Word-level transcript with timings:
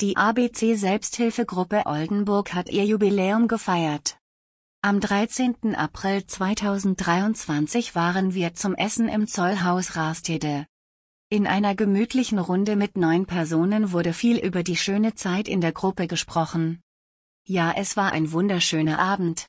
Die 0.00 0.16
ABC 0.16 0.74
Selbsthilfegruppe 0.74 1.86
Oldenburg 1.86 2.52
hat 2.52 2.68
ihr 2.68 2.84
Jubiläum 2.84 3.46
gefeiert. 3.46 4.18
Am 4.82 4.98
13. 4.98 5.76
April 5.76 6.26
2023 6.26 7.94
waren 7.94 8.34
wir 8.34 8.54
zum 8.54 8.74
Essen 8.74 9.08
im 9.08 9.28
Zollhaus 9.28 9.94
Rastede. 9.94 10.66
In 11.28 11.46
einer 11.46 11.76
gemütlichen 11.76 12.40
Runde 12.40 12.74
mit 12.74 12.96
neun 12.96 13.26
Personen 13.26 13.92
wurde 13.92 14.12
viel 14.12 14.38
über 14.38 14.64
die 14.64 14.76
schöne 14.76 15.14
Zeit 15.14 15.46
in 15.46 15.60
der 15.60 15.70
Gruppe 15.70 16.08
gesprochen. 16.08 16.82
Ja, 17.46 17.72
es 17.76 17.96
war 17.96 18.10
ein 18.10 18.32
wunderschöner 18.32 18.98
Abend, 18.98 19.42